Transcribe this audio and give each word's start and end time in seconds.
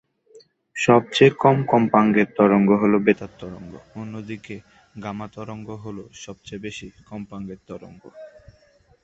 সবচেয়ে 0.75 1.31
কম 1.43 1.57
কম্পাঙ্কের 1.71 2.27
তরঙ্গ 2.37 2.69
হল 2.81 2.93
বেতার 3.05 3.31
তরঙ্গ, 3.39 3.71
অন্যদিকে 3.95 4.55
গামা 4.95 5.27
তরঙ্গ 5.35 5.67
হল 5.83 5.97
সবচেয়ে 6.23 6.63
বেশি 6.65 6.87
কম্পাঙ্কের 7.09 7.59
তরঙ্গ। 7.67 8.03